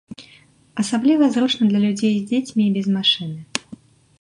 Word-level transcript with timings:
Асабліва 0.83 1.27
зручна 1.35 1.67
для 1.73 1.79
людзей 1.85 2.13
з 2.17 2.23
дзецьмі 2.33 2.63
і 2.67 2.73
без 2.79 2.87
машыны. 2.97 3.39